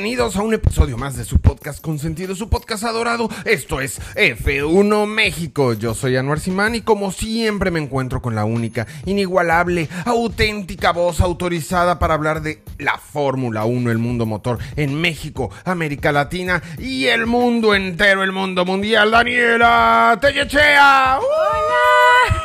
[0.00, 3.28] Bienvenidos a un episodio más de su podcast consentido, su podcast adorado.
[3.44, 5.74] Esto es F1 México.
[5.74, 11.20] Yo soy Anuar Simán y como siempre me encuentro con la única, inigualable, auténtica voz
[11.20, 17.04] autorizada para hablar de la Fórmula 1, el mundo motor en México, América Latina y
[17.04, 19.10] el mundo entero, el mundo mundial.
[19.10, 21.18] Daniela Tellechea.
[21.18, 22.42] ¡Hola!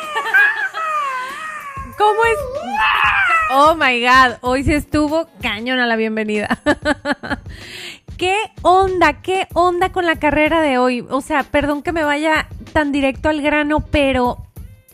[1.96, 3.15] ¿Cómo es?
[3.48, 6.58] Oh my god, hoy se estuvo cañón a la bienvenida.
[8.16, 9.22] ¿Qué onda?
[9.22, 11.06] ¿Qué onda con la carrera de hoy?
[11.10, 14.44] O sea, perdón que me vaya tan directo al grano, pero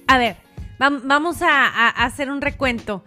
[0.07, 0.37] a ver,
[0.79, 3.05] vamos a, a hacer un recuento.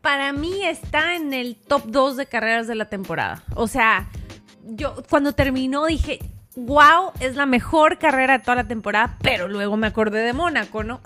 [0.00, 3.44] Para mí está en el top 2 de carreras de la temporada.
[3.54, 4.08] O sea,
[4.64, 6.18] yo cuando terminó dije,
[6.58, 10.82] wow, es la mejor carrera de toda la temporada, pero luego me acordé de Mónaco,
[10.82, 11.00] ¿no?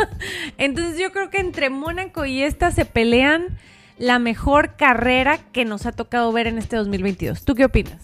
[0.58, 3.58] Entonces yo creo que entre Mónaco y esta se pelean
[3.96, 7.44] la mejor carrera que nos ha tocado ver en este 2022.
[7.44, 8.02] ¿Tú qué opinas?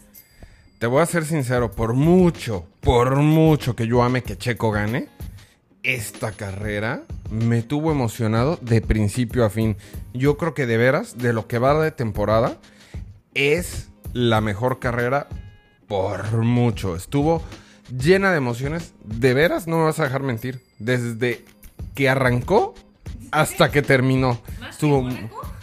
[0.78, 5.08] Te voy a ser sincero, por mucho, por mucho que yo ame que Checo gane,
[5.82, 9.76] esta carrera me tuvo emocionado de principio a fin.
[10.12, 12.56] Yo creo que de veras, de lo que va de temporada,
[13.34, 15.28] es la mejor carrera
[15.86, 16.96] por mucho.
[16.96, 17.42] Estuvo
[17.90, 18.94] llena de emociones.
[19.04, 20.62] De veras, no me vas a dejar mentir.
[20.78, 21.44] Desde
[21.94, 22.74] que arrancó
[23.30, 24.40] hasta que terminó.
[24.68, 25.08] Estuvo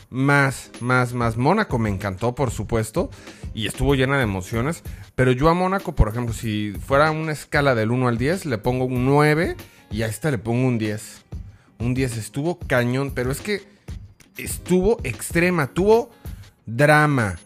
[0.09, 1.37] más, más, más.
[1.37, 3.09] Mónaco me encantó, por supuesto.
[3.53, 4.83] Y estuvo llena de emociones.
[5.15, 8.57] Pero yo a Mónaco, por ejemplo, si fuera una escala del 1 al 10, le
[8.57, 9.55] pongo un 9
[9.91, 11.23] y a esta le pongo un 10.
[11.79, 13.63] Un 10 estuvo cañón, pero es que
[14.37, 15.67] estuvo extrema.
[15.67, 16.11] Tuvo
[16.65, 17.37] drama,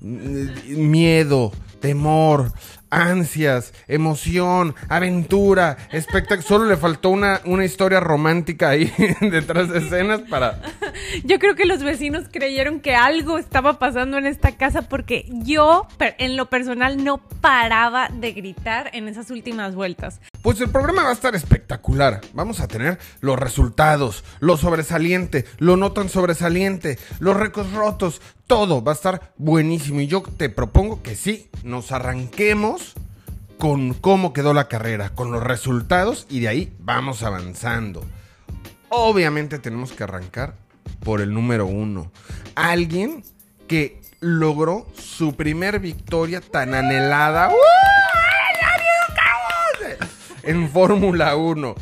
[0.00, 2.52] miedo, temor,
[2.88, 6.48] ansias, emoción, aventura, espectáculo.
[6.48, 10.62] Solo le faltó una, una historia romántica ahí detrás de escenas para...
[11.24, 15.86] Yo creo que los vecinos creyeron que algo estaba pasando en esta casa porque yo,
[15.98, 20.20] en lo personal, no paraba de gritar en esas últimas vueltas.
[20.42, 22.20] Pues el programa va a estar espectacular.
[22.34, 28.82] Vamos a tener los resultados, lo sobresaliente, lo no tan sobresaliente, los récords rotos, todo
[28.82, 30.00] va a estar buenísimo.
[30.00, 32.94] Y yo te propongo que sí, nos arranquemos
[33.56, 38.04] con cómo quedó la carrera, con los resultados y de ahí vamos avanzando.
[38.88, 40.56] Obviamente tenemos que arrancar
[41.04, 42.10] por el número uno.
[42.56, 43.22] Alguien
[43.68, 47.52] que logró su primer victoria tan anhelada
[50.42, 51.74] en Fórmula 1.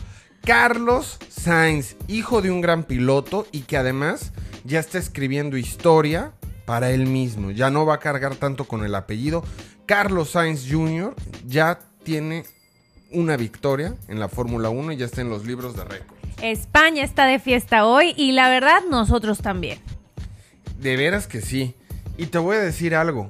[0.45, 4.33] Carlos Sainz, hijo de un gran piloto y que además
[4.65, 6.33] ya está escribiendo historia
[6.65, 7.51] para él mismo.
[7.51, 9.45] Ya no va a cargar tanto con el apellido.
[9.87, 11.15] Carlos Sainz Jr.
[11.47, 12.45] ya tiene
[13.13, 16.17] una victoria en la Fórmula 1 y ya está en los libros de récord.
[16.43, 19.79] España está de fiesta hoy y la verdad nosotros también.
[20.79, 21.75] De veras que sí.
[22.17, 23.29] Y te voy a decir algo.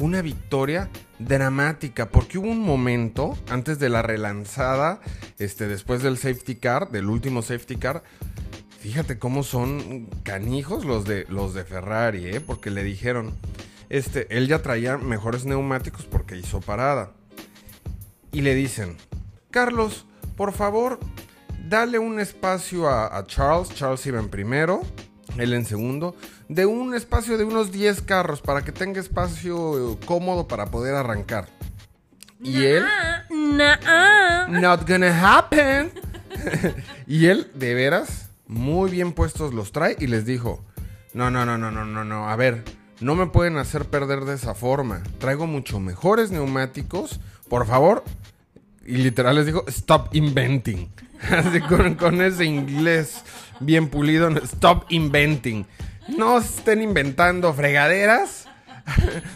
[0.00, 0.90] Una victoria
[1.20, 5.00] dramática porque hubo un momento antes de la relanzada,
[5.38, 8.02] este, después del safety car, del último safety car,
[8.80, 12.40] Fíjate cómo son canijos los de, los de Ferrari, ¿eh?
[12.40, 13.34] Porque le dijeron,
[13.90, 17.12] este, él ya traía mejores neumáticos porque hizo parada.
[18.32, 18.96] Y le dicen,
[19.50, 20.98] Carlos, por favor,
[21.68, 23.68] dale un espacio a, Charles.
[23.74, 24.80] Charles iba en primero,
[25.38, 26.14] él en segundo.
[26.48, 31.48] De un espacio de unos 10 carros para que tenga espacio cómodo para poder arrancar.
[32.42, 32.84] Y él...
[34.48, 35.92] Not gonna happen.
[37.06, 40.64] y él, de veras, muy bien puestos los trae y les dijo,
[41.12, 42.64] no, no, no, no, no, no, no, a ver,
[43.00, 45.02] no me pueden hacer perder de esa forma.
[45.18, 48.04] Traigo mucho mejores neumáticos, por favor.
[48.90, 50.90] Y literal les dijo, stop inventing.
[51.30, 53.22] Así con, ese inglés
[53.60, 55.64] bien pulido, stop inventing.
[56.08, 58.46] No estén inventando fregaderas.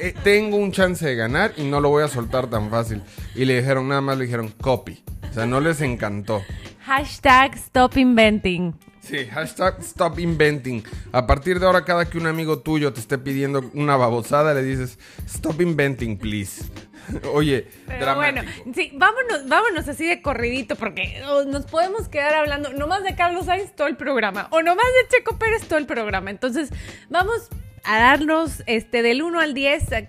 [0.00, 3.02] Eh, tengo un chance de ganar y no lo voy a soltar tan fácil.
[3.34, 5.02] Y le dijeron, nada más le dijeron, copy.
[5.28, 6.42] O sea, no les encantó.
[6.84, 8.74] Hashtag Stop Inventing.
[9.06, 10.82] Sí, hashtag Stop Inventing.
[11.12, 14.64] A partir de ahora, cada que un amigo tuyo te esté pidiendo una babosada, le
[14.64, 16.64] dices Stop Inventing, please.
[17.32, 18.42] Oye, Pero bueno,
[18.74, 23.76] sí, vámonos, vámonos así de corridito porque nos podemos quedar hablando nomás de Carlos Sainz
[23.76, 26.30] todo el programa o nomás de Checo Pérez todo el programa.
[26.30, 26.70] Entonces,
[27.08, 27.48] vamos
[27.84, 30.08] a darnos este del 1 al 10, eh,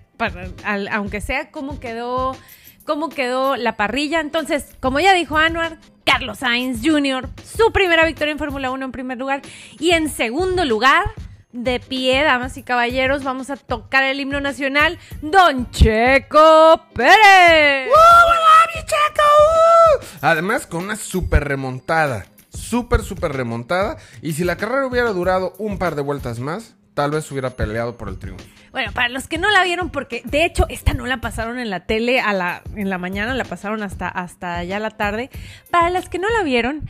[0.92, 2.36] aunque sea cómo quedó,
[2.84, 4.20] cómo quedó la parrilla.
[4.22, 5.78] Entonces, como ya dijo Anuar,
[6.08, 9.42] Carlos Sainz Jr., su primera victoria en Fórmula 1 en primer lugar.
[9.78, 11.04] Y en segundo lugar,
[11.52, 17.90] de pie, damas y caballeros, vamos a tocar el himno nacional, Don Checo Pérez.
[17.90, 20.08] ¡Uh, Checo!
[20.22, 22.26] Además, con una super remontada.
[22.50, 23.98] Súper, súper remontada.
[24.22, 27.96] Y si la carrera hubiera durado un par de vueltas más, tal vez hubiera peleado
[27.96, 28.44] por el triunfo.
[28.72, 31.70] Bueno, para los que no la vieron, porque de hecho esta no la pasaron en
[31.70, 35.30] la tele a la, en la mañana, la pasaron hasta, hasta ya la tarde.
[35.70, 36.90] Para las que no la vieron,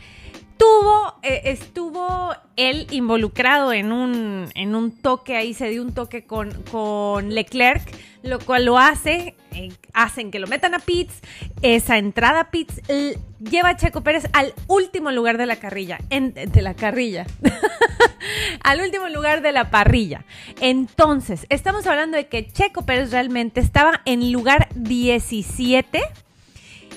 [0.58, 6.24] tuvo, eh, estuvo él involucrado en un, en un toque, ahí se dio un toque
[6.26, 7.82] con, con Leclerc,
[8.22, 11.14] lo cual lo hace, eh, hacen que lo metan a pits,
[11.62, 15.98] esa entrada a pits l- lleva a Checo Pérez al último lugar de la carrilla,
[16.10, 17.24] de la carrilla,
[18.64, 20.24] al último lugar de la parrilla.
[20.60, 26.02] Entonces, estamos hablando de que Checo Pérez realmente estaba en lugar 17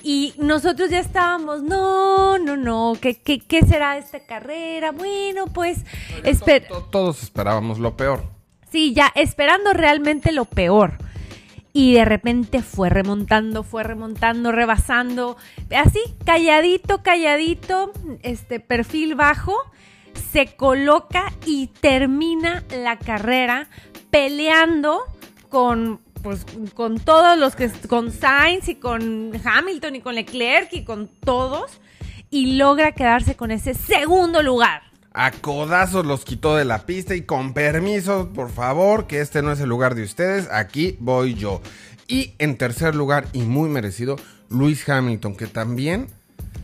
[0.03, 4.91] y nosotros ya estábamos, no, no, no, ¿qué, qué, qué será esta carrera?
[4.91, 5.79] Bueno, pues,
[6.23, 8.23] esper- To- Todos esperábamos lo peor.
[8.71, 10.97] sí, ya esperando realmente lo peor.
[11.73, 15.37] Y de repente fue remontando, fue remontando, rebasando,
[15.73, 17.93] así, calladito, calladito,
[18.23, 19.55] este perfil bajo,
[20.33, 23.69] se coloca y termina la carrera
[24.09, 24.99] peleando
[25.47, 30.83] con pues con todos los que con Sainz y con Hamilton y con Leclerc y
[30.83, 31.79] con todos
[32.29, 34.83] y logra quedarse con ese segundo lugar.
[35.13, 39.51] A codazos los quitó de la pista y con permiso, por favor, que este no
[39.51, 41.61] es el lugar de ustedes, aquí voy yo.
[42.07, 44.15] Y en tercer lugar, y muy merecido,
[44.49, 46.07] Luis Hamilton, que también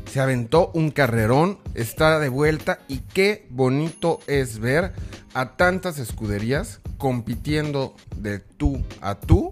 [0.10, 4.94] se aventó un carrerón, está de vuelta y qué bonito es ver
[5.34, 9.52] a tantas escuderías compitiendo de tú a tú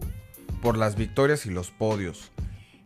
[0.61, 2.31] por las victorias y los podios.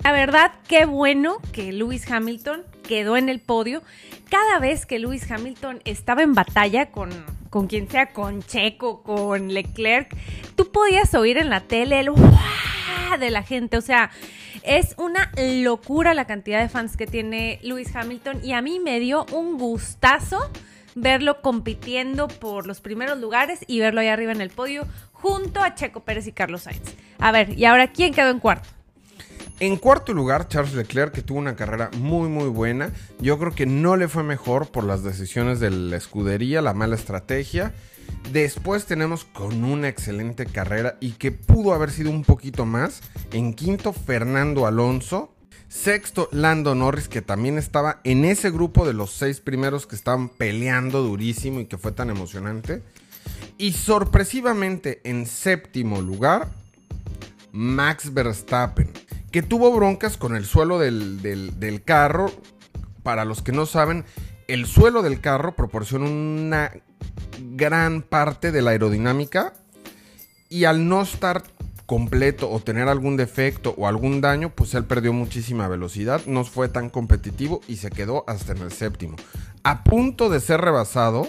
[0.04, 3.83] La verdad, qué bueno que Lewis Hamilton quedó en el podio.
[4.30, 7.10] Cada vez que Lewis Hamilton estaba en batalla con,
[7.50, 10.16] con quien sea, con Checo, con Leclerc,
[10.56, 12.10] tú podías oír en la tele el
[13.07, 13.19] ¡guau!
[13.19, 13.77] de la gente.
[13.77, 14.12] O sea,
[14.63, 19.00] es una locura la cantidad de fans que tiene Lewis Hamilton y a mí me
[19.00, 20.51] dio un gustazo
[20.95, 25.75] verlo compitiendo por los primeros lugares y verlo ahí arriba en el podio junto a
[25.75, 26.95] Checo Pérez y Carlos Sainz.
[27.19, 28.69] A ver, ¿y ahora quién quedó en cuarto?
[29.59, 32.94] En cuarto lugar, Charles Leclerc, que tuvo una carrera muy muy buena.
[33.19, 36.95] Yo creo que no le fue mejor por las decisiones de la escudería, la mala
[36.95, 37.74] estrategia.
[38.31, 43.01] Después tenemos con una excelente carrera y que pudo haber sido un poquito más.
[43.31, 45.33] En quinto, Fernando Alonso.
[45.67, 50.29] Sexto, Lando Norris, que también estaba en ese grupo de los seis primeros que estaban
[50.29, 52.81] peleando durísimo y que fue tan emocionante.
[53.59, 56.50] Y sorpresivamente en séptimo lugar,
[57.51, 58.89] Max Verstappen,
[59.31, 62.31] que tuvo broncas con el suelo del, del- del carro.
[63.03, 64.06] Para los que no saben,
[64.47, 66.71] el suelo del carro proporciona una
[67.56, 69.54] gran parte de la aerodinámica
[70.50, 71.44] y al no estar
[71.86, 76.69] completo o tener algún defecto o algún daño, pues él perdió muchísima velocidad, no fue
[76.69, 79.16] tan competitivo y se quedó hasta en el séptimo.
[79.63, 81.28] A punto de ser rebasado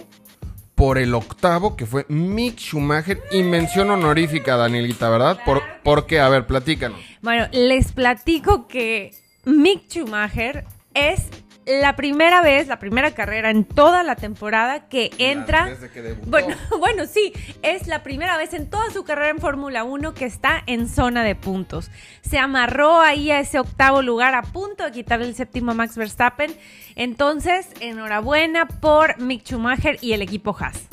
[0.75, 5.39] por el octavo, que fue Mick Schumacher, y mención honorífica, Danielita, ¿verdad?
[5.45, 6.21] Por, ¿Por qué?
[6.21, 7.01] A ver, platícanos.
[7.23, 9.13] Bueno, les platico que
[9.45, 10.65] Mick Schumacher
[10.95, 11.29] es
[11.67, 15.67] la primera vez, la primera carrera en toda la temporada que entra.
[15.67, 16.31] Desde que debutó.
[16.31, 17.33] Bueno, bueno, sí,
[17.63, 21.23] es la primera vez en toda su carrera en Fórmula 1 que está en zona
[21.23, 21.91] de puntos.
[22.23, 25.97] Se amarró ahí a ese octavo lugar a punto de quitarle el séptimo a Max
[25.97, 26.55] Verstappen.
[26.97, 30.89] Entonces, enhorabuena por Mick Schumacher y el equipo Haas.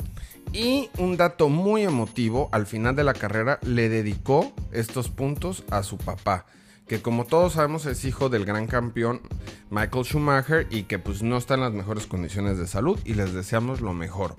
[0.52, 5.82] Y un dato muy emotivo, al final de la carrera le dedicó estos puntos a
[5.82, 6.46] su papá,
[6.88, 9.20] que como todos sabemos es hijo del gran campeón
[9.70, 13.32] Michael Schumacher y que pues no está en las mejores condiciones de salud y les
[13.34, 14.34] deseamos lo mejor.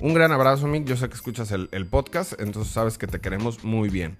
[0.00, 0.84] Un gran abrazo, Mick.
[0.84, 4.18] Yo sé que escuchas el, el podcast, entonces sabes que te queremos muy bien.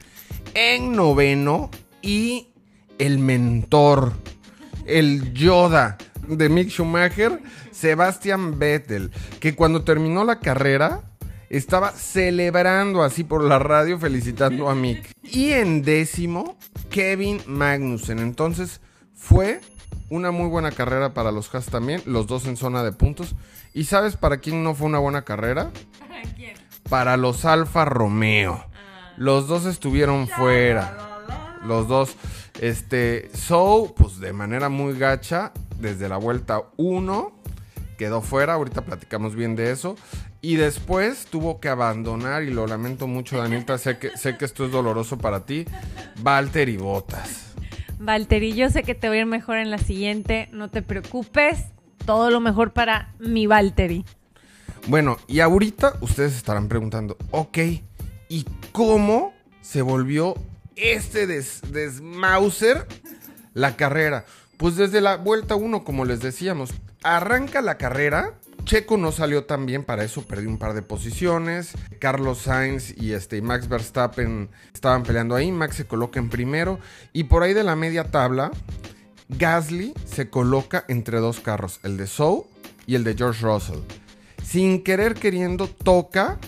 [0.55, 2.49] En noveno y
[2.99, 4.15] el mentor,
[4.87, 7.43] el Yoda de Mick Schumacher,
[7.73, 11.03] Sebastian Vettel, que cuando terminó la carrera
[11.51, 15.11] estaba celebrando así por la radio felicitando a Mick.
[15.23, 16.57] Y en décimo,
[16.91, 18.19] Kevin Magnussen.
[18.19, 18.81] Entonces
[19.15, 19.61] fue
[20.09, 23.35] una muy buena carrera para los Haas también, los dos en zona de puntos.
[23.75, 25.71] ¿Y sabes para quién no fue una buena carrera?
[26.89, 28.65] Para los Alfa Romeo.
[29.17, 31.59] Los dos estuvieron fuera.
[31.65, 32.17] Los dos.
[32.61, 33.31] Este.
[33.35, 35.53] So, pues de manera muy gacha.
[35.79, 37.33] Desde la vuelta 1.
[37.99, 38.55] Quedó fuera.
[38.55, 39.97] Ahorita platicamos bien de eso.
[40.47, 42.45] Y después tuvo que abandonar.
[42.45, 43.79] Y lo lamento mucho, Danielta.
[43.79, 45.65] Sé que, sé que esto es doloroso para ti.
[46.23, 47.53] Walter y Botas.
[47.99, 51.65] Valtteri, yo sé que te voy a ir mejor en la siguiente, no te preocupes.
[52.05, 54.05] Todo lo mejor para mi Valtteri.
[54.87, 57.59] Bueno, y ahorita ustedes estarán preguntando, ok,
[58.29, 60.37] ¿y cómo se volvió
[60.77, 62.87] este des desmauser
[63.53, 64.27] la carrera?
[64.59, 66.73] Pues desde la vuelta 1, como les decíamos,
[67.03, 68.35] arranca la carrera
[68.67, 71.71] Checo no salió tan bien, para eso perdió un par de posiciones.
[72.01, 75.53] Carlos Sainz y este, Max Verstappen estaban peleando ahí.
[75.53, 76.81] Max se coloca en primero.
[77.13, 78.51] Y por ahí de la media tabla,
[79.29, 82.49] Gasly se coloca entre dos carros, el de Zhou
[82.89, 83.79] y el de George Russell.
[84.45, 86.39] Sin querer queriendo, toca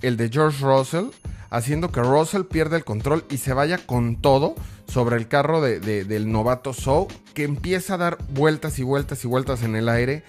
[0.00, 1.06] el de George Russell,
[1.50, 4.54] haciendo que Russell pierda el control y se vaya con todo
[4.86, 9.64] sobre el carro del novato Zhou, que empieza a dar vueltas y vueltas y vueltas
[9.64, 10.22] en el aire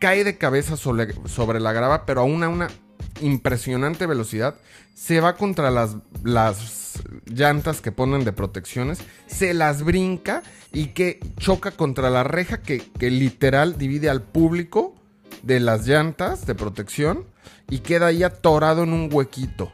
[0.00, 2.68] cae de cabeza sobre, la grava, pero a una,
[3.20, 4.56] impresionante velocidad.
[4.94, 10.42] Se va contra las, las llantas que ponen de protecciones, se las brinca
[10.72, 14.94] y que choca contra la reja que, que literal divide al público
[15.42, 17.26] de las llantas de protección
[17.68, 19.72] y queda ahí atorado en un huequito.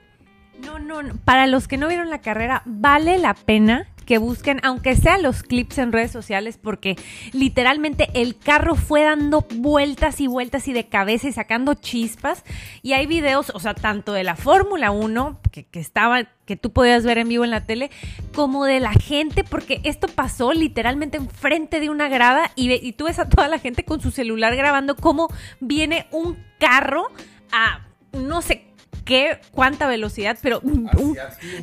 [0.65, 4.97] No, no, para los que no vieron la carrera, vale la pena que busquen, aunque
[4.97, 6.97] sea los clips en redes sociales, porque
[7.33, 12.45] literalmente el carro fue dando vueltas y vueltas y de cabeza y sacando chispas.
[12.83, 17.05] Y hay videos, o sea, tanto de la Fórmula 1, que, estaba, que tú podías
[17.05, 17.91] ver en vivo en la tele,
[18.35, 23.07] como de la gente, porque esto pasó literalmente enfrente de una grada y, y tú
[23.07, 25.29] ves a toda la gente con su celular grabando cómo
[25.61, 27.09] viene un carro
[27.53, 28.65] a no sé
[29.05, 30.61] qué, cuánta velocidad, pero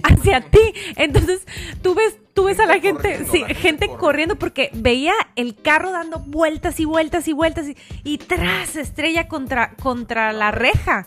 [0.03, 0.73] hacia, ti.
[0.95, 1.41] Entonces,
[1.81, 4.37] tú ves, tú ves a la gente, sí, gente corriendo.
[4.37, 7.67] porque veía el carro dando vueltas y vueltas y vueltas
[8.03, 11.05] y, tras estrella contra, contra la reja.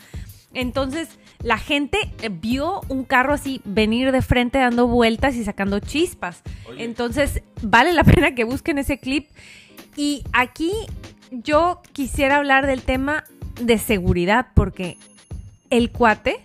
[0.52, 1.08] Entonces,
[1.42, 1.98] la gente
[2.40, 6.42] vio un carro así venir de frente dando vueltas y sacando chispas.
[6.78, 9.28] Entonces, vale la pena que busquen ese clip.
[9.96, 10.72] Y aquí
[11.30, 13.24] yo quisiera hablar del tema
[13.60, 14.98] de seguridad, porque
[15.70, 16.44] el cuate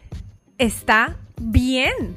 [0.57, 2.13] está bien.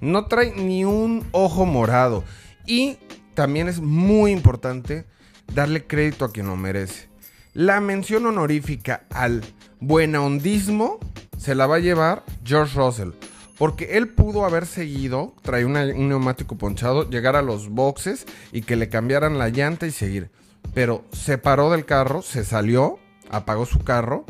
[0.00, 2.24] No trae ni un ojo morado.
[2.66, 2.98] Y
[3.34, 5.06] también es muy importante
[5.52, 7.08] darle crédito a quien lo merece.
[7.54, 9.42] La mención honorífica al
[9.80, 10.98] buenahondismo
[11.38, 13.10] se la va a llevar George Russell.
[13.56, 15.72] Porque él pudo haber seguido, trae un
[16.08, 20.30] neumático ponchado, llegar a los boxes y que le cambiaran la llanta y seguir.
[20.74, 22.98] Pero se paró del carro, se salió,
[23.30, 24.26] apagó su carro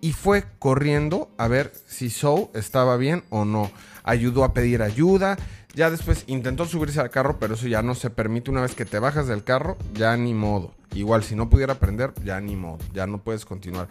[0.00, 3.70] y fue corriendo a ver si Zoe estaba bien o no.
[4.02, 5.36] Ayudó a pedir ayuda.
[5.74, 8.84] Ya después intentó subirse al carro, pero eso ya no se permite una vez que
[8.84, 10.74] te bajas del carro, ya ni modo.
[10.94, 13.88] Igual si no pudiera aprender, ya ni modo, ya no puedes continuar.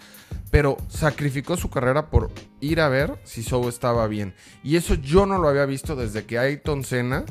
[0.52, 4.34] Pero sacrificó su carrera por ir a ver si Zoe estaba bien.
[4.64, 7.24] Y eso yo no lo había visto desde que Ayton Senna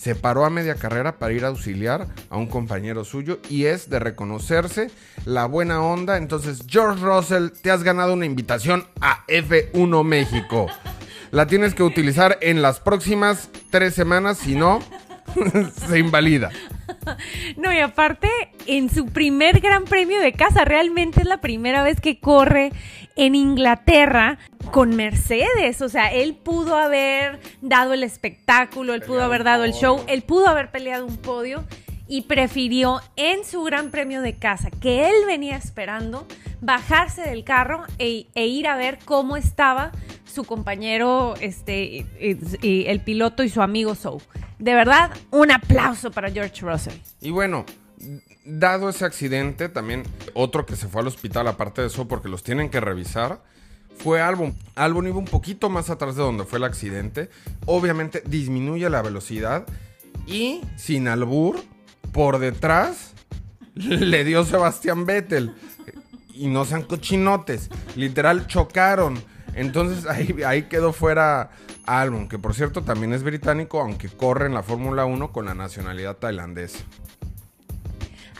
[0.00, 3.90] se paró a media carrera para ir a auxiliar a un compañero suyo y es
[3.90, 4.90] de reconocerse
[5.26, 6.16] la buena onda.
[6.16, 10.68] Entonces, George Russell, te has ganado una invitación a F1 México.
[11.32, 14.78] La tienes que utilizar en las próximas tres semanas, si no,
[15.86, 16.50] se invalida.
[17.58, 18.28] No, y aparte,
[18.66, 22.72] en su primer gran premio de casa, realmente es la primera vez que corre
[23.16, 24.38] en Inglaterra
[24.70, 25.82] con Mercedes.
[25.82, 30.22] O sea, él pudo haber dado el espectáculo, él pudo haber dado el show, él
[30.22, 31.64] pudo haber peleado un podio
[32.08, 36.26] y prefirió en su gran premio de casa que él venía esperando
[36.60, 39.92] bajarse del carro e, e ir a ver cómo estaba
[40.24, 44.20] su compañero, este, el piloto y su amigo Zoe.
[44.58, 46.94] De verdad, un aplauso para George Russell.
[47.20, 47.64] Y bueno,
[48.44, 50.04] dado ese accidente, también
[50.34, 53.42] otro que se fue al hospital, aparte de eso, porque los tienen que revisar,
[53.98, 54.56] fue Albon.
[54.74, 57.28] Albon iba un poquito más atrás de donde fue el accidente.
[57.66, 59.66] Obviamente disminuye la velocidad
[60.26, 61.60] y sin albur,
[62.12, 63.12] por detrás
[63.74, 65.54] le dio Sebastián Vettel.
[66.32, 67.68] Y no sean cochinotes.
[67.96, 69.22] Literal chocaron.
[69.54, 71.50] Entonces ahí, ahí quedó fuera
[71.84, 75.54] Albon, que por cierto también es británico, aunque corre en la Fórmula 1 con la
[75.54, 76.78] nacionalidad tailandesa.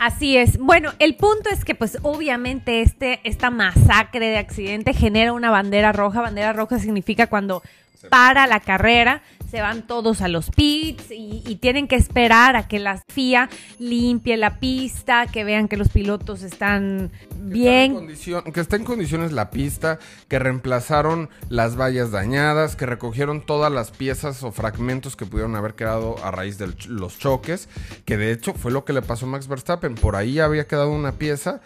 [0.01, 0.57] Así es.
[0.57, 5.93] Bueno, el punto es que pues obviamente este, esta masacre de accidente genera una bandera
[5.93, 6.23] roja.
[6.23, 7.63] Bandera roja significa cuando
[8.09, 12.79] para la carrera, se van todos a los pits y, tienen que esperar a que
[12.79, 18.07] la FIA limpie la pista, que vean que los pilotos están bien.
[18.55, 23.91] que está en condiciones la pista, que reemplazaron las vallas dañadas, que recogieron todas las
[23.91, 27.69] piezas o fragmentos que pudieron haber quedado a raíz de los choques,
[28.05, 29.97] que de hecho fue lo que le pasó a Max Verstappen.
[29.97, 31.61] Por ahí había quedado una pieza,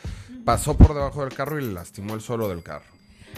[0.45, 2.87] pasó por debajo del carro y le lastimó el suelo del carro.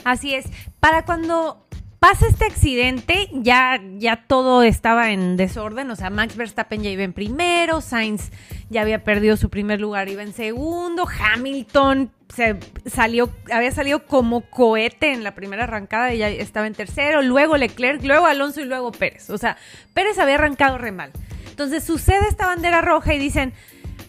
[0.04, 0.46] Así es.
[0.78, 1.66] Para cuando
[2.08, 7.02] pasa este accidente, ya, ya todo estaba en desorden, o sea, Max Verstappen ya iba
[7.02, 8.30] en primero, Sainz
[8.70, 14.42] ya había perdido su primer lugar, iba en segundo, Hamilton se salió, había salido como
[14.42, 18.66] cohete en la primera arrancada y ya estaba en tercero, luego Leclerc, luego Alonso y
[18.66, 19.56] luego Pérez, o sea,
[19.92, 21.10] Pérez había arrancado re mal.
[21.50, 23.52] Entonces sucede esta bandera roja y dicen,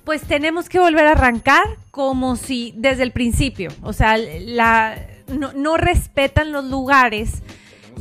[0.04, 5.00] pues tenemos que volver a arrancar como si desde el principio, o sea, la
[5.30, 7.42] no, no respetan los lugares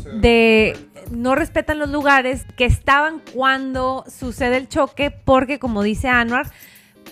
[0.04, 0.76] de
[1.10, 6.50] no respetan los lugares que estaban cuando sucede el choque porque como dice Anwar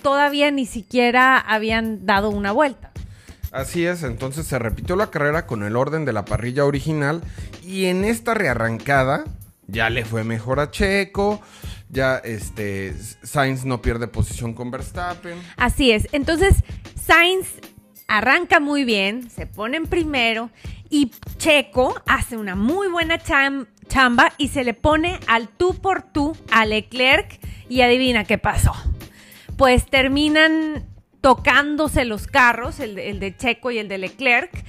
[0.03, 2.93] todavía ni siquiera habían dado una vuelta.
[3.53, 7.23] Así es, entonces se repitió la carrera con el orden de la parrilla original
[7.63, 9.25] y en esta rearrancada
[9.67, 11.41] ya le fue mejor a Checo,
[11.89, 15.39] ya este Sainz no pierde posición con Verstappen.
[15.57, 16.65] Así es, entonces
[17.01, 17.47] Sainz
[18.09, 20.51] arranca muy bien, se pone en primero
[20.91, 26.37] y Checo hace una muy buena chamba y se le pone al tú por tú
[26.51, 28.73] a Leclerc y adivina qué pasó.
[29.57, 30.87] Pues terminan
[31.21, 34.65] tocándose los carros, el, de Checo y el de Leclerc.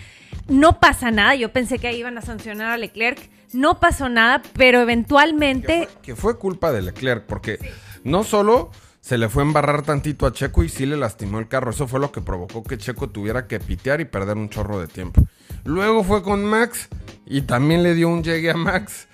[0.47, 3.19] No pasa nada, yo pensé que ahí iban a sancionar a Leclerc.
[3.51, 5.87] No pasó nada, pero eventualmente...
[6.01, 7.59] Que fue, culpa de Leclerc, porque
[8.03, 8.71] no solo
[9.05, 11.69] se le fue a embarrar tantito a Checo y sí le lastimó el carro.
[11.69, 14.87] Eso fue lo que provocó que Checo tuviera que pitear y perder un chorro de
[14.87, 15.21] tiempo.
[15.63, 16.89] Luego fue con Max
[17.23, 19.07] y también le dio un llegue a Max.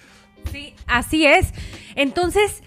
[0.50, 1.51] Sí, así es.
[1.95, 2.63] Entonces,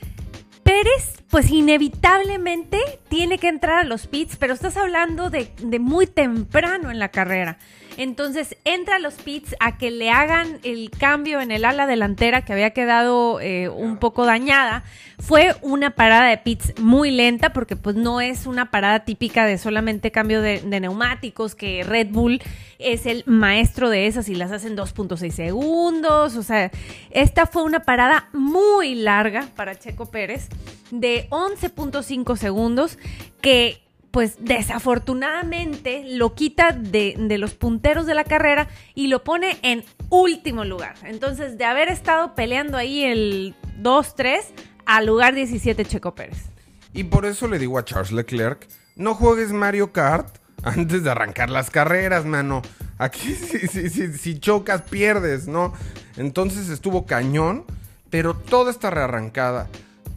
[0.65, 2.79] Pérez, pues inevitablemente
[3.09, 7.09] tiene que entrar a los pits, pero estás hablando de, de muy temprano en la
[7.09, 7.57] carrera.
[7.97, 12.45] Entonces entra a los pits a que le hagan el cambio en el ala delantera
[12.45, 14.85] que había quedado eh, un poco dañada.
[15.19, 19.59] Fue una parada de pits muy lenta porque pues no es una parada típica de
[19.59, 22.43] solamente cambio de, neumáticos, que Red Bull
[22.79, 26.37] es el maestro de esas y las hacen 2.6 segundos.
[26.37, 26.71] O sea,
[27.11, 30.49] esta fue una parada muy larga para Checo Pérez
[30.91, 32.99] de 11.5 segundos
[33.41, 33.84] que
[34.15, 40.65] pues desafortunadamente lo quita de, los punteros de la carrera y lo pone en último
[40.65, 40.95] lugar.
[41.03, 44.43] Entonces, de haber estado peleando ahí el 2-3
[44.87, 46.45] al lugar 17 Checo Pérez.
[46.93, 50.29] Y por eso le digo a Charles Leclerc, no juegues Mario Kart
[50.63, 52.63] antes de arrancar las carreras, mano.
[52.99, 55.75] Aquí si, si chocas, pierdes, ¿no?
[56.17, 57.65] Entonces estuvo cañón,
[58.11, 59.67] pero toda esta rearrancada,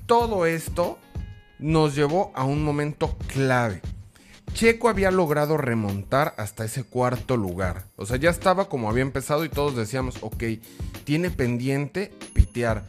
[0.05, 0.99] todo esto
[1.59, 3.81] nos llevó a un momento clave.
[4.53, 7.85] Checo había logrado remontar hasta ese cuarto lugar.
[7.95, 10.43] O sea, ya estaba como había empezado y todos decíamos, ok,
[11.03, 12.83] tiene pendiente pitear.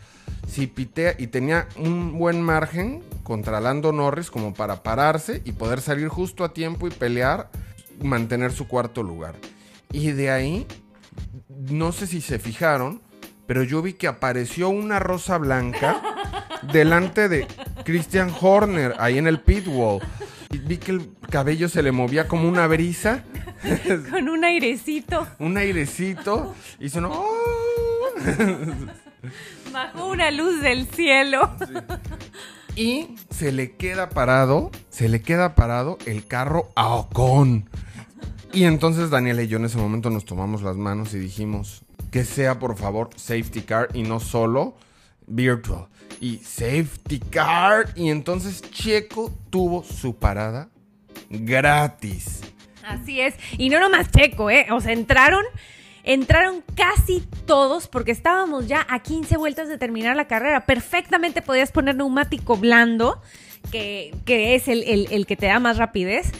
[0.48, 5.82] Si pitea y tenía un buen margen contra Lando Norris como para pararse y poder
[5.82, 7.50] salir justo a tiempo y pelear,
[8.02, 9.34] mantener su cuarto lugar.
[9.92, 10.66] Y de ahí,
[11.48, 13.02] no sé si se fijaron,
[13.46, 16.00] pero yo vi que apareció una rosa blanca
[16.72, 17.46] delante de
[17.88, 20.02] Christian Horner, ahí en el pit wall.
[20.50, 23.24] Y vi que el cabello se le movía como una brisa.
[24.10, 25.26] Con un airecito.
[25.38, 26.54] un airecito.
[26.78, 27.12] Y sonó.
[27.14, 27.26] ¡Oh!
[29.72, 31.50] Bajó una luz del cielo.
[32.76, 37.70] Y se le queda parado, se le queda parado el carro a Ocon.
[38.52, 42.26] Y entonces Daniel y yo en ese momento nos tomamos las manos y dijimos que
[42.26, 44.76] sea por favor safety car y no solo
[45.26, 45.86] virtual
[46.20, 47.92] y safety car.
[47.96, 50.68] Y entonces Checo tuvo su parada
[51.30, 52.40] gratis.
[52.86, 53.34] Así es.
[53.58, 54.66] Y no nomás Checo, ¿eh?
[54.70, 55.44] O sea, entraron.
[56.04, 60.64] Entraron casi todos porque estábamos ya a 15 vueltas de terminar la carrera.
[60.64, 63.20] Perfectamente podías poner neumático blando,
[63.70, 66.32] que, es el, el que te da más rapidez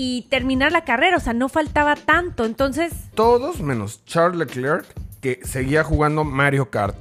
[0.00, 2.92] y terminar la carrera, o sea, no faltaba tanto, entonces...
[3.14, 4.86] Todos menos Charles Leclerc,
[5.20, 6.96] que seguía jugando Mario Kart.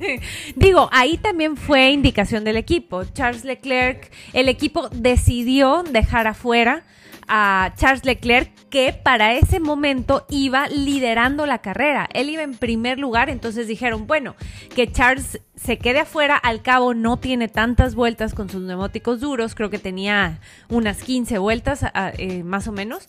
[0.56, 3.04] Digo, ahí también fue indicación del equipo.
[3.04, 6.84] Charles Leclerc, el equipo decidió dejar afuera
[7.32, 12.08] a Charles Leclerc, que para ese momento iba liderando la carrera.
[12.12, 14.34] Él iba en primer lugar, entonces dijeron, bueno,
[14.74, 19.54] que Charles se quede afuera, al cabo no tiene tantas vueltas con sus neumáticos duros,
[19.54, 21.84] creo que tenía unas 15 vueltas
[22.18, 23.08] eh, más o menos,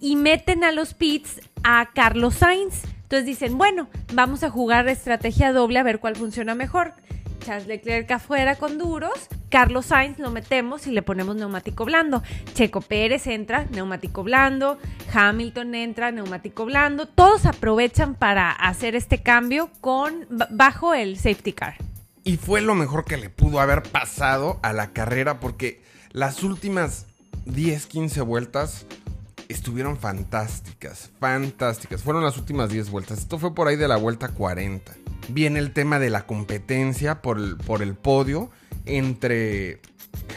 [0.00, 5.54] y meten a los pits a Carlos Sainz entonces dicen, bueno, vamos a jugar estrategia
[5.54, 6.92] doble a ver cuál funciona mejor.
[7.42, 12.22] Charles Leclerc afuera con duros, Carlos Sainz lo metemos y le ponemos neumático blando.
[12.52, 14.76] Checo Pérez entra, neumático blando,
[15.10, 17.08] Hamilton entra, neumático blando.
[17.08, 21.76] Todos aprovechan para hacer este cambio con bajo el safety car.
[22.24, 25.80] Y fue lo mejor que le pudo haber pasado a la carrera porque
[26.12, 27.06] las últimas
[27.46, 28.84] 10, 15 vueltas
[29.48, 32.02] estuvieron fantásticas, fantásticas.
[32.02, 33.18] Fueron las últimas 10 vueltas.
[33.18, 34.92] Esto fue por ahí de la vuelta 40.
[35.28, 38.50] Viene el tema de la competencia por el, por el podio
[38.86, 39.80] entre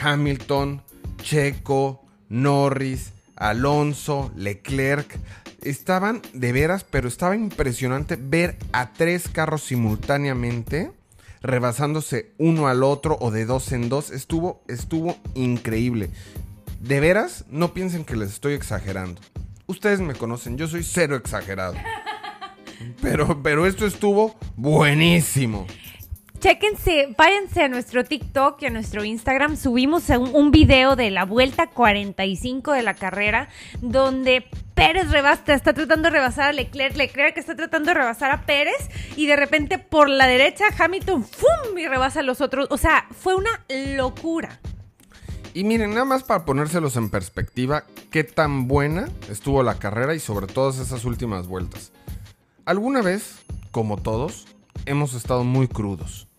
[0.02, 0.82] Hamilton,
[1.17, 5.17] Checo, Norris, Alonso, Leclerc.
[5.62, 10.91] Estaban de veras, pero estaba impresionante ver a tres carros simultáneamente
[11.41, 14.12] rebasándose uno al otro o de dos en dos.
[14.12, 16.10] Estuvo, estuvo increíble.
[16.82, 19.22] De veras, no piensen que les estoy exagerando.
[19.67, 21.76] Ustedes me conocen, yo soy cero exagerado.
[23.00, 25.67] Pero, pero esto estuvo buenísimo.
[26.39, 29.56] Chéquense, váyanse a nuestro TikTok y a nuestro Instagram.
[29.56, 33.50] Subimos un, un video de la vuelta 45 de la carrera,
[33.82, 38.48] donde Pérez rebasa, está tratando de rebasar a Leclerc, Leclerc está tratando de rebasar a
[38.48, 41.78] Pérez, y de repente por la derecha Hamilton, ¡fum!
[41.78, 42.65] y rebasa a los otros.
[42.72, 43.63] O sea, fue una
[43.96, 44.60] locura.
[45.54, 50.20] Y miren, nada más para ponérselos en perspectiva, qué tan buena estuvo la carrera y
[50.20, 51.92] sobre todas esas últimas vueltas.
[52.64, 53.40] Alguna vez,
[53.72, 54.48] como todos,
[54.86, 56.30] hemos estado muy crudos.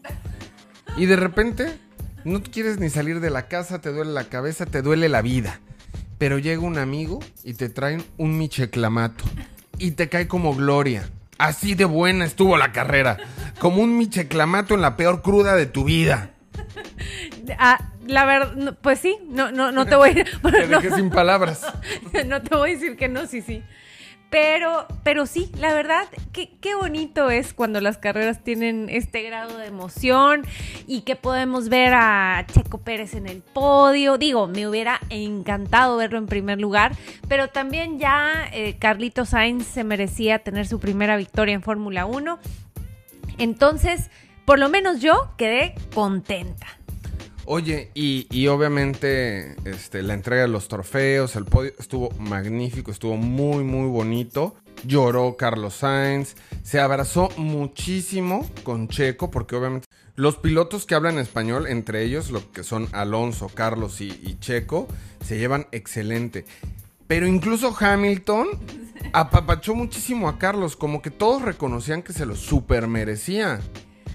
[0.97, 1.79] Y de repente,
[2.25, 5.61] no quieres ni salir de la casa, te duele la cabeza, te duele la vida.
[6.17, 9.25] Pero llega un amigo y te traen un micheclamato.
[9.77, 11.11] Y te cae como gloria.
[11.37, 13.19] Así de buena estuvo la carrera.
[13.59, 16.31] Como un micheclamato en la peor cruda de tu vida.
[17.59, 21.67] Ah, la verdad, pues sí, no, no, no te voy Te dejé sin palabras.
[22.27, 23.63] no te voy a decir que no, sí, sí.
[24.31, 29.59] Pero, pero sí, la verdad, qué, qué bonito es cuando las carreras tienen este grado
[29.59, 30.47] de emoción
[30.87, 34.17] y que podemos ver a Checo Pérez en el podio.
[34.17, 36.97] Digo, me hubiera encantado verlo en primer lugar,
[37.29, 42.39] pero también ya eh, Carlito Sainz se merecía tener su primera victoria en Fórmula 1.
[43.37, 44.09] Entonces,
[44.47, 46.67] por lo menos yo quedé contenta.
[47.45, 53.17] Oye, y, y, obviamente este, la entrega de los trofeos, el podio, estuvo magnífico, estuvo
[53.17, 54.55] muy, muy bonito.
[54.85, 61.67] Lloró Carlos Sainz, se abrazó muchísimo con Checo, porque obviamente los pilotos que hablan español,
[61.67, 64.87] entre ellos, lo que son Alonso, Carlos y, y Checo,
[65.25, 66.45] se llevan excelente.
[67.09, 68.49] Pero incluso Hamilton
[69.13, 73.61] apapachó muchísimo a Carlos, como que todos reconocían que se lo super merecía.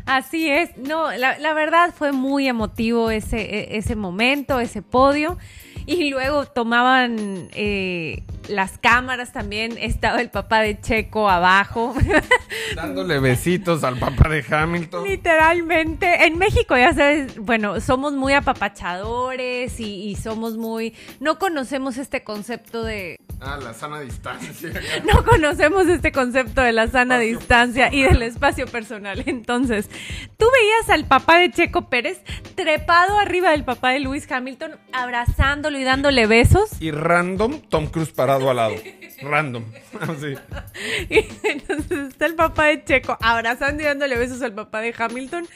[0.08, 5.38] Así es, no, la, verdad fue muy emotivo ese, e, ese momento, ese podio.
[5.86, 9.78] Y luego tomaban eh, las cámaras también.
[9.80, 11.94] Estaba el papá de Checo abajo.
[12.76, 15.08] Dándole besitos al papá de Hamilton.
[15.08, 16.26] Literalmente.
[16.26, 20.94] En México, ya sabes, bueno, somos muy apapachadores y, y somos muy.
[21.20, 23.18] No conocemos este concepto de.
[23.40, 24.48] Ah, la sana distancia.
[25.14, 28.00] No conocemos este concepto de la sana espacio distancia personal.
[28.00, 29.24] y del espacio personal.
[29.26, 29.90] Entonces,
[30.38, 32.22] tú veías al papá de Checo Pérez
[32.56, 36.70] trepado arriba del papá de Lewis Hamilton, abrazándolo y dándole besos.
[36.80, 38.76] Y random, Tom Cruise parado al lado.
[39.22, 39.64] Random.
[40.00, 40.36] Así.
[41.10, 45.48] Y entonces está el papá de Checo abrazando y dándole besos al papá de Hamilton.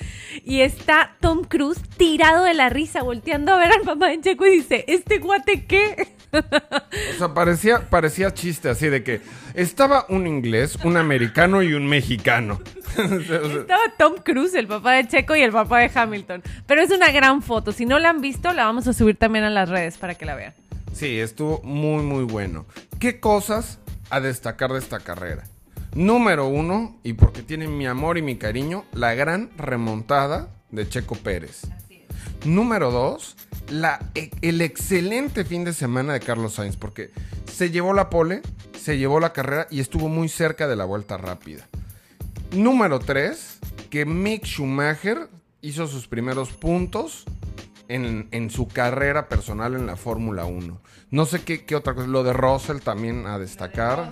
[0.44, 4.46] Y está Tom Cruise tirado de la risa, volteando a ver al papá de Checo
[4.46, 6.08] y dice: ¿Este guate qué?
[6.34, 9.22] O sea, parecía, parecía chiste así de que
[9.54, 12.62] estaba un inglés, un americano y un mexicano.
[12.98, 16.44] Estaba Tom Cruise, el papá de Checo y el papá de Hamilton.
[16.68, 17.72] Pero es una gran foto.
[17.72, 20.26] Si no la han visto, la vamos a subir también a las redes para que
[20.26, 20.54] la vean.
[20.94, 22.66] Sí, estuvo muy, muy bueno.
[23.00, 25.44] ¿Qué cosas a destacar de esta carrera?
[25.96, 31.16] Número uno, y porque tiene mi amor y mi cariño, la gran remontada de Checo
[31.16, 31.64] Pérez.
[32.46, 33.36] Número dos,
[33.70, 37.12] la, e, el excelente fin de semana de Carlos Sainz, porque
[37.52, 38.42] se llevó la pole,
[38.80, 41.68] se llevó la carrera y estuvo muy cerca de la vuelta rápida.
[42.52, 45.30] Número 3, que Mick Schumacher
[45.62, 47.26] hizo sus primeros puntos
[47.94, 50.82] en, en su carrera personal en la Fórmula 1.
[51.12, 54.12] No sé qué, qué, otra cosa, lo de Russell también a destacar.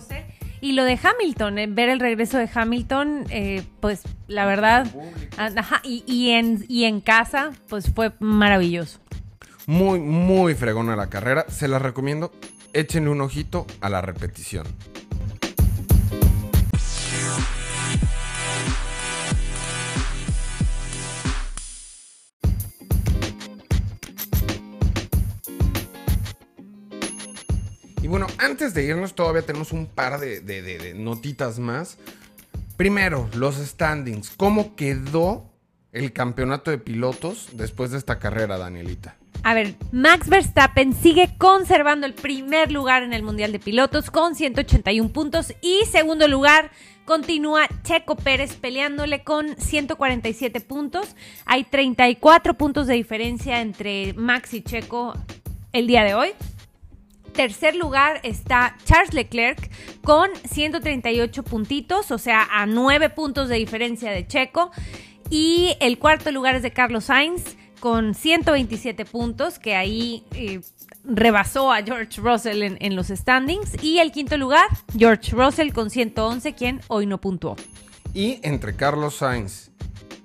[0.62, 4.88] Y lo de Hamilton, eh, ver el regreso de Hamilton, eh, pues la verdad,
[5.38, 9.00] ajá, y, y, en, y en casa, pues fue maravilloso.
[9.66, 12.34] Muy, muy fregona la carrera, se la recomiendo,
[12.74, 14.66] échenle un ojito a la repetición.
[28.50, 31.98] Antes de irnos todavía tenemos un par de, notitas más.
[32.78, 34.32] Primero, los standings.
[34.36, 35.50] ¿Cómo quedó
[35.92, 39.16] el campeonato de pilotos después de esta carrera, Danielita?
[39.44, 44.36] A ver, Max Verstappen sigue conservando el primer lugar en el Mundial de Pilotos con
[44.36, 46.72] 181 puntos y segundo lugar
[47.06, 51.16] continúa Checo Pérez peleándole con 147 puntos.
[51.46, 55.14] Hay 34 puntos de diferencia entre Max y Checo
[55.72, 56.34] el día de hoy
[57.40, 59.72] tercer lugar está Charles Leclerc
[60.04, 64.72] con 138 puntitos, o sea, a 9 puntos de diferencia de Checo.
[65.30, 70.60] Y el cuarto lugar es de Carlos Sainz con 127 puntos, que ahí eh,
[71.06, 73.82] rebasó a George Russell en, en, los standings.
[73.82, 77.56] Y el quinto lugar, George Russell con 111, quien hoy no puntuó.
[78.14, 79.72] Y entre Carlos Sainz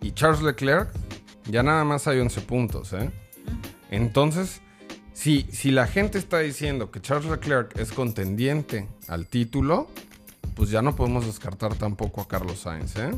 [0.03, 0.89] y Charles Leclerc,
[1.49, 3.09] ya nada más hay 11 puntos, ¿eh?
[3.93, 4.63] Entonces,
[5.15, 9.89] si, si la gente está diciendo que Charles Leclerc es contendiente al título,
[10.55, 13.13] pues ya no podemos descartar tampoco a Carlos Sainz, ¿eh?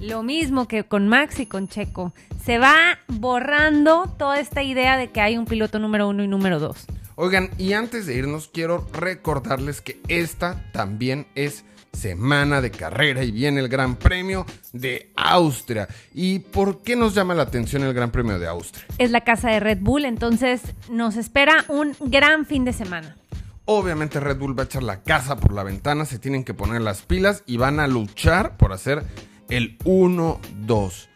[0.00, 2.12] Lo mismo que con Max y con Checo.
[2.44, 6.60] Se va borrando toda esta idea de que hay un piloto número uno y número
[6.60, 6.86] dos.
[7.16, 13.30] Oigan, y antes de irnos, quiero recordarles que esta también es semana de carrera y
[13.30, 15.88] viene el Gran Premio de Austria.
[16.14, 18.86] ¿Y por qué nos llama la atención el Gran Premio de Austria?
[18.98, 23.16] Es la casa de Red Bull, entonces nos espera un gran fin de semana.
[23.64, 26.80] Obviamente Red Bull va a echar la casa por la ventana, se tienen que poner
[26.80, 29.04] las pilas y van a luchar por hacer
[29.50, 31.08] el 1-2.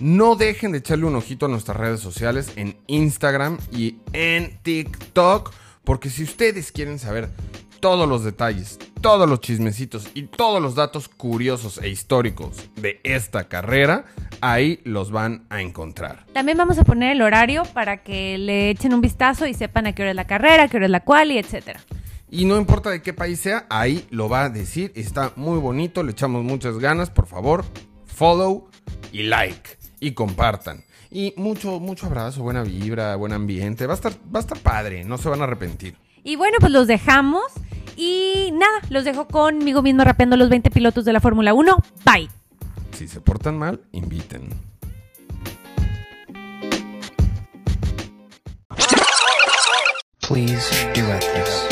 [0.00, 5.52] No dejen de echarle un ojito a nuestras redes sociales en Instagram y en TikTok,
[5.84, 7.28] porque si ustedes quieren saber
[7.82, 13.48] todos los detalles, todos los chismecitos y todos los datos curiosos e históricos de esta
[13.48, 14.04] carrera,
[14.40, 16.24] ahí los van a encontrar.
[16.32, 19.94] También vamos a poner el horario para que le echen un vistazo y sepan a
[19.96, 21.80] qué hora es la carrera, a qué hora es la cual y etcétera.
[22.30, 24.92] Y no importa de qué país sea, ahí lo va a decir.
[24.94, 27.10] Está muy bonito, le echamos muchas ganas.
[27.10, 27.64] Por favor,
[28.06, 28.68] follow
[29.10, 30.84] y like y compartan.
[31.10, 33.88] Y mucho, mucho abrazo, buena vibra, buen ambiente.
[33.88, 35.96] Va a estar, va a estar padre, no se van a arrepentir.
[36.22, 37.42] Y bueno, pues los dejamos.
[37.96, 41.76] Y nada, los dejo conmigo mismo rapeando los 20 pilotos de la Fórmula 1.
[42.04, 42.28] Bye.
[42.92, 44.50] Si se portan mal, inviten.
[50.20, 51.68] Please duet this.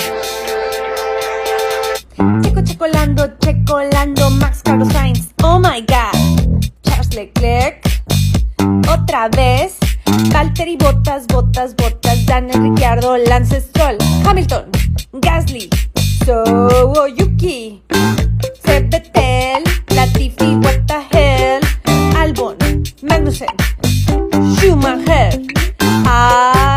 [2.42, 5.32] Checo, checolando, checolando, Max Carlos Sainz.
[5.42, 6.66] Oh my god.
[6.82, 7.80] Charles Leclerc.
[8.88, 9.78] Otra vez.
[10.32, 12.26] Valtteri Bottas, Bottas, Bottas.
[12.26, 13.96] Daniel Ricciardo, Lance Stroll.
[14.26, 14.70] Hamilton.
[15.12, 15.70] Gasly.
[16.24, 17.82] So, oh, Yuki,
[18.62, 19.64] Sebetel,
[19.96, 21.60] Latifi, what the hell,
[22.14, 22.56] Albon,
[23.02, 23.50] Magnussen,
[24.58, 25.30] Schumacher,
[26.06, 26.69] ah.